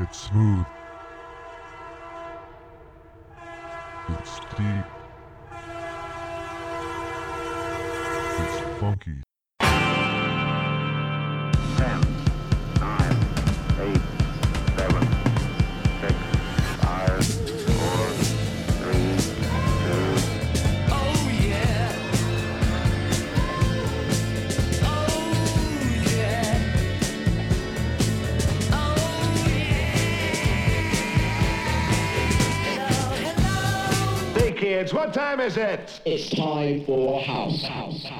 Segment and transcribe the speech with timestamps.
[0.00, 0.64] It's smooth.
[4.10, 4.84] It's deep.
[8.38, 9.27] It's funky.
[35.08, 36.02] What time is it?
[36.04, 37.62] It's time for house.
[37.62, 38.17] house, house.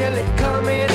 [0.00, 0.89] feel it coming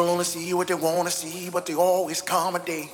[0.00, 2.88] People only see what they want to see, but they always come a day.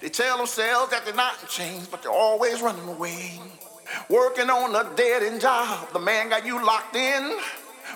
[0.00, 3.32] They tell themselves that they're not in chains, but they're always running away.
[4.08, 7.36] Working on a dead end job, the man got you locked in.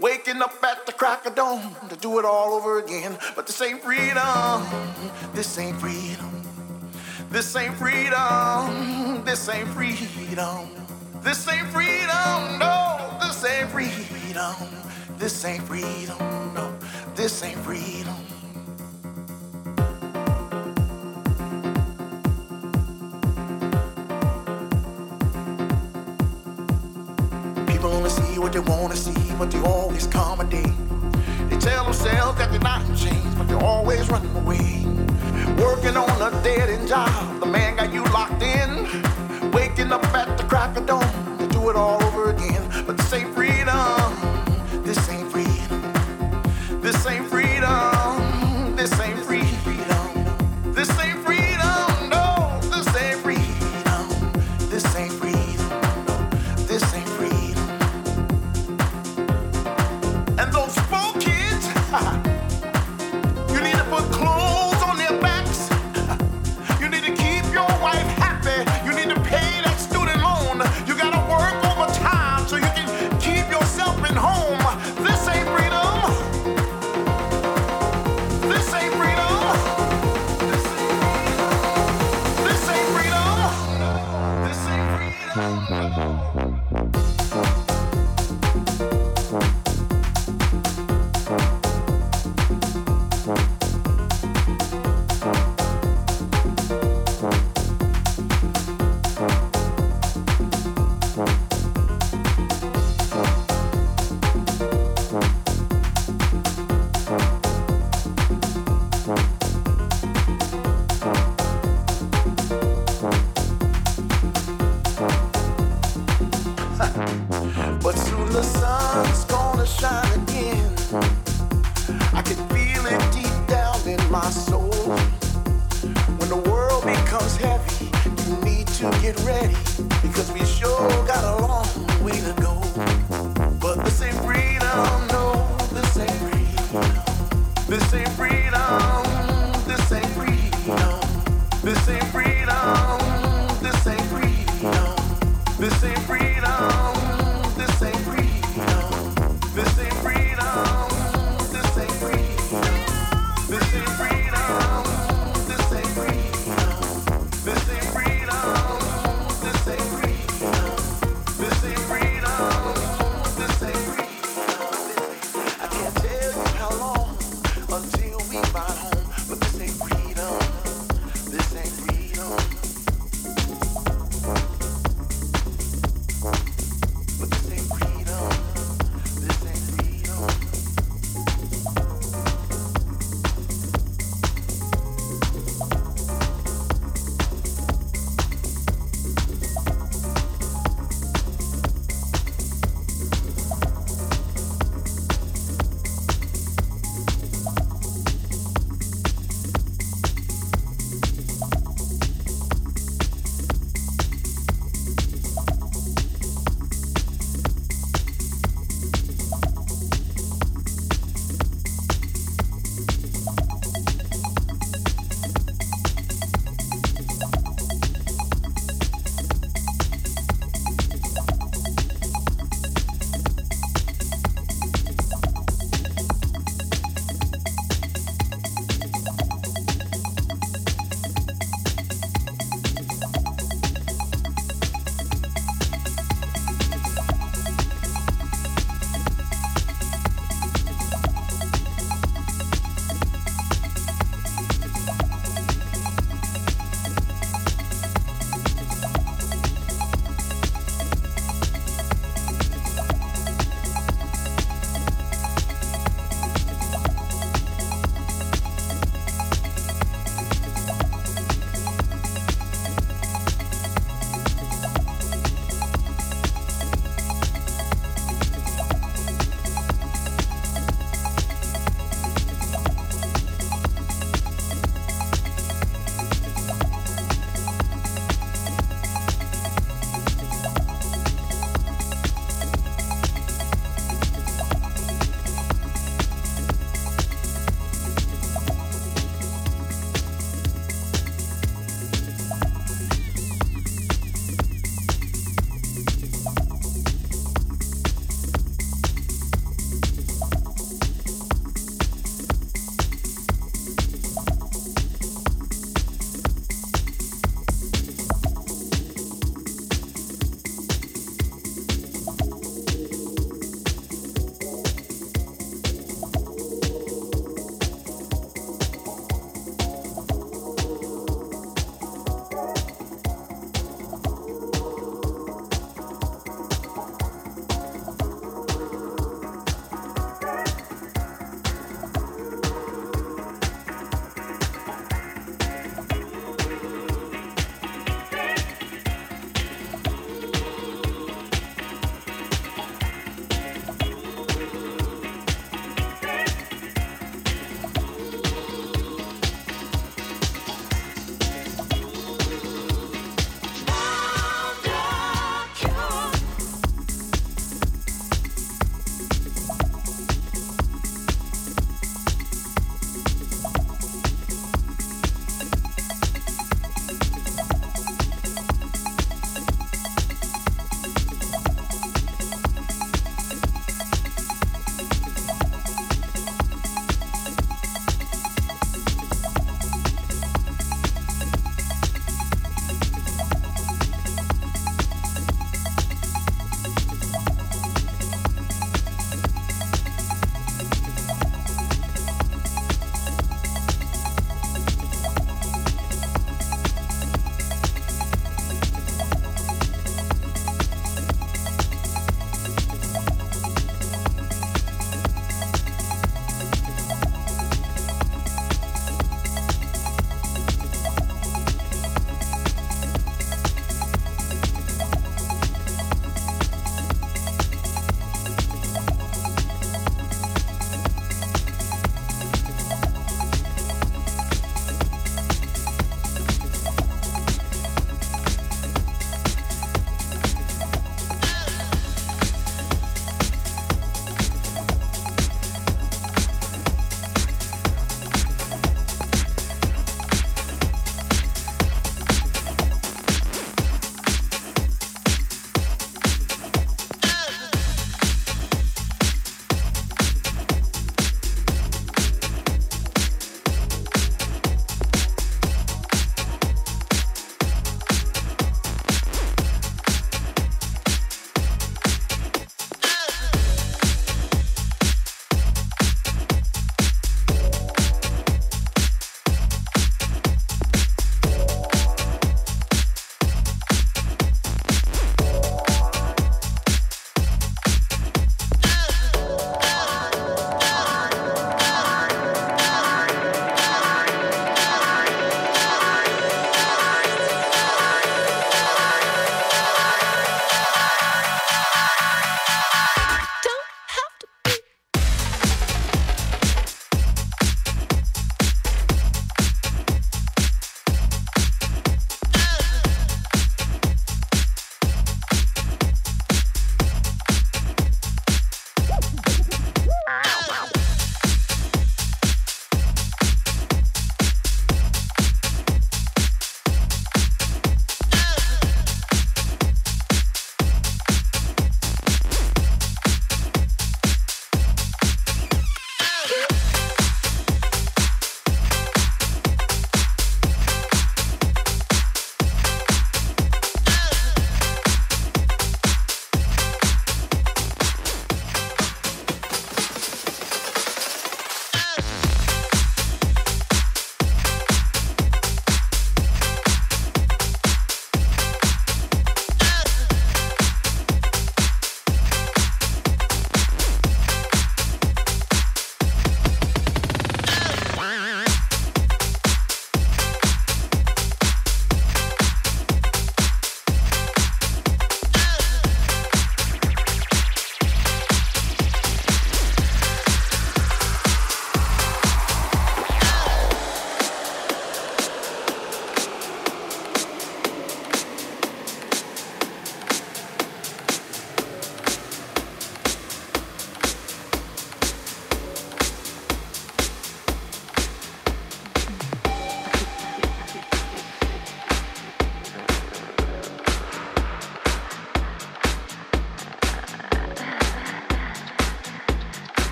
[0.00, 3.16] Waking up at the crack of dawn to do it all over again.
[3.36, 4.66] But this ain't freedom.
[5.32, 6.42] This ain't freedom.
[7.30, 9.24] This ain't freedom.
[9.24, 10.68] This ain't freedom.
[11.22, 12.58] This ain't freedom.
[12.58, 14.54] No, this ain't freedom.
[15.18, 16.18] This ain't freedom.
[16.54, 16.76] No,
[17.16, 18.14] this ain't freedom.
[27.66, 30.72] People only see what they wanna see, but they always come a day.
[31.50, 34.84] They tell themselves that they're not in chains, but they're always running away.
[35.56, 39.50] Working on a dead end job, the man got you locked in.
[39.52, 42.62] Waking up at the crack of dawn to do it all over again.
[42.86, 43.33] But this ain't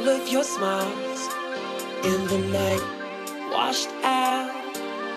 [0.00, 1.28] all of your smiles
[2.04, 2.82] in the night.
[3.52, 4.50] Washed out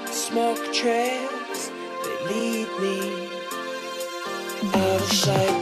[0.10, 1.72] smoke trails
[2.04, 3.30] they lead me
[4.74, 5.53] out of sight.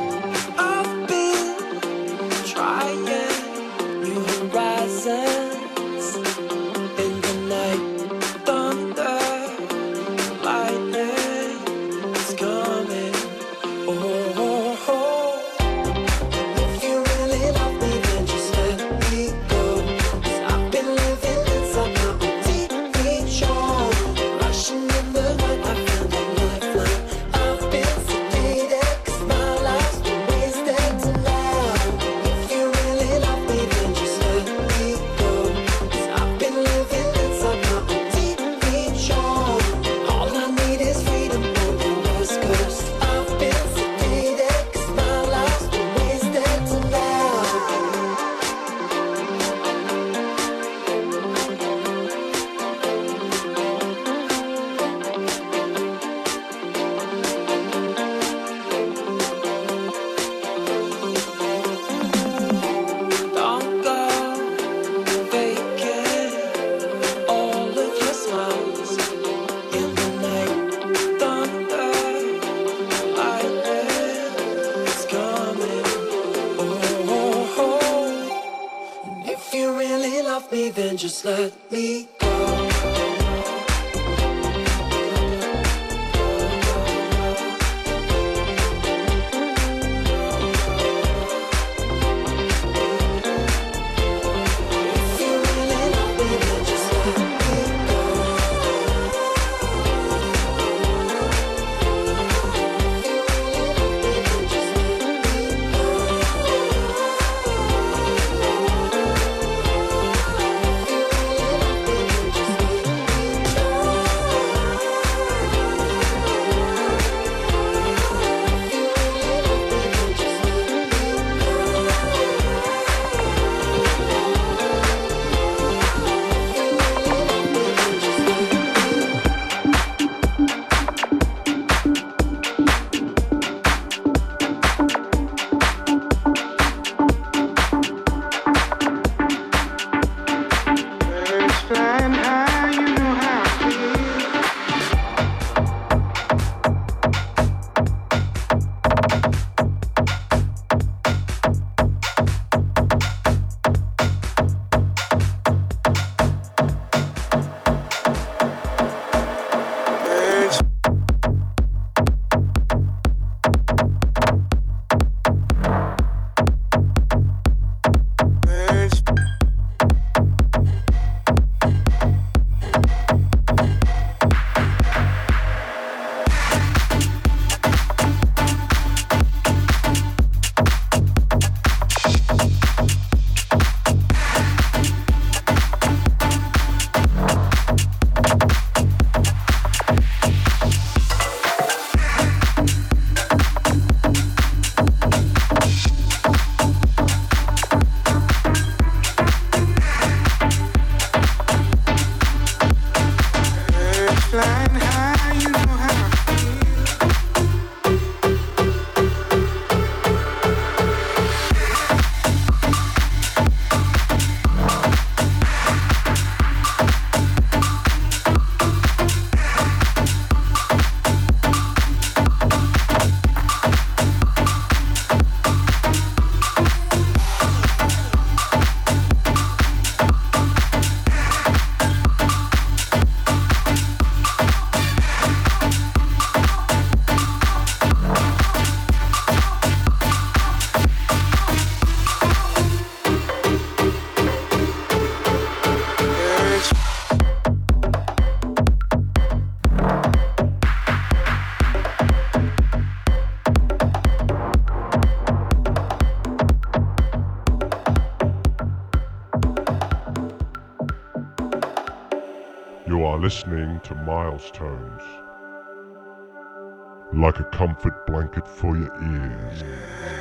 [267.32, 269.63] like a comfort blanket for your ears.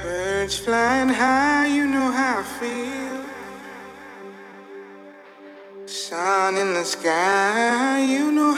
[0.05, 3.25] Birds flying high, you know how I feel.
[5.87, 8.50] Sun in the sky, you know.